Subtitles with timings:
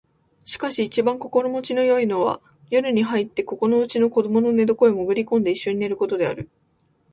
[0.45, 6.49] しかし一番心持ちの好いのは夜に入ってここのうちの子供の寝床へもぐり込んで一緒に寝る事である